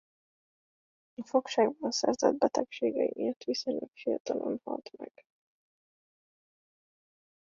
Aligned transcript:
A 1.21 1.25
fogságban 1.25 1.91
szerzett 1.91 2.37
betegségei 2.37 3.11
miatt 3.15 3.43
viszonylag 3.43 3.89
fiatalon 3.93 4.59
halt 4.63 4.91
meg. 4.97 5.11